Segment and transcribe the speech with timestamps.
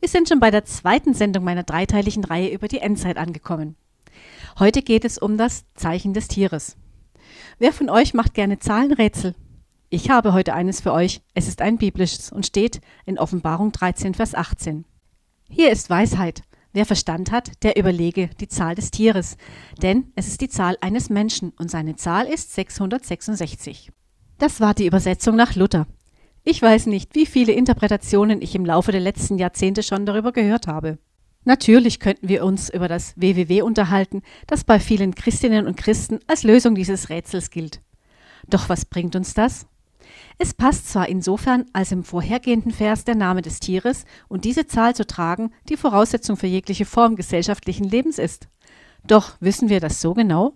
[0.00, 3.76] Wir sind schon bei der zweiten Sendung meiner dreiteiligen Reihe über die Endzeit angekommen.
[4.58, 6.78] Heute geht es um das Zeichen des Tieres.
[7.58, 9.34] Wer von euch macht gerne Zahlenrätsel?
[9.90, 11.20] Ich habe heute eines für euch.
[11.34, 14.86] Es ist ein biblisches und steht in Offenbarung 13, Vers 18.
[15.50, 16.44] Hier ist Weisheit.
[16.72, 19.36] Wer Verstand hat, der überlege die Zahl des Tieres,
[19.82, 23.90] denn es ist die Zahl eines Menschen und seine Zahl ist 666.
[24.38, 25.86] Das war die Übersetzung nach Luther.
[26.50, 30.66] Ich weiß nicht, wie viele Interpretationen ich im Laufe der letzten Jahrzehnte schon darüber gehört
[30.66, 30.98] habe.
[31.44, 36.42] Natürlich könnten wir uns über das WWW unterhalten, das bei vielen Christinnen und Christen als
[36.42, 37.80] Lösung dieses Rätsels gilt.
[38.48, 39.68] Doch was bringt uns das?
[40.38, 44.96] Es passt zwar insofern, als im vorhergehenden Vers der Name des Tieres und diese Zahl
[44.96, 48.48] zu tragen die Voraussetzung für jegliche Form gesellschaftlichen Lebens ist.
[49.06, 50.54] Doch wissen wir das so genau?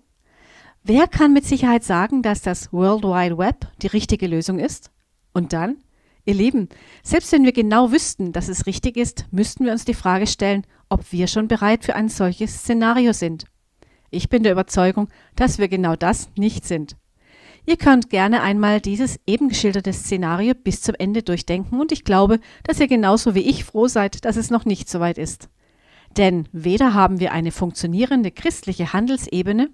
[0.82, 4.90] Wer kann mit Sicherheit sagen, dass das World Wide Web die richtige Lösung ist?
[5.34, 5.76] Und dann?
[6.24, 6.70] Ihr Lieben,
[7.02, 10.66] selbst wenn wir genau wüssten, dass es richtig ist, müssten wir uns die Frage stellen,
[10.88, 13.44] ob wir schon bereit für ein solches Szenario sind.
[14.10, 16.96] Ich bin der Überzeugung, dass wir genau das nicht sind.
[17.66, 22.38] Ihr könnt gerne einmal dieses eben geschilderte Szenario bis zum Ende durchdenken und ich glaube,
[22.62, 25.48] dass ihr genauso wie ich froh seid, dass es noch nicht so weit ist.
[26.16, 29.70] Denn weder haben wir eine funktionierende christliche Handelsebene,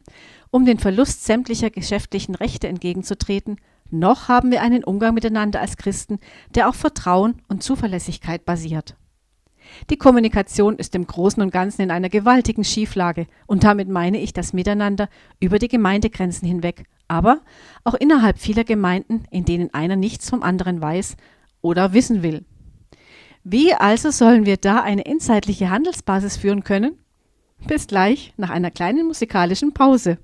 [0.50, 3.56] um den Verlust sämtlicher geschäftlichen Rechte entgegenzutreten,
[3.92, 6.18] noch haben wir einen Umgang miteinander als Christen,
[6.54, 8.96] der auf Vertrauen und Zuverlässigkeit basiert.
[9.88, 14.32] Die Kommunikation ist im Großen und Ganzen in einer gewaltigen Schieflage und damit meine ich
[14.32, 17.40] das Miteinander über die Gemeindegrenzen hinweg, aber
[17.84, 21.16] auch innerhalb vieler Gemeinden, in denen einer nichts vom anderen weiß
[21.60, 22.44] oder wissen will.
[23.42, 26.98] Wie also sollen wir da eine inhaltliche Handelsbasis führen können?
[27.66, 30.18] Bis gleich nach einer kleinen musikalischen Pause.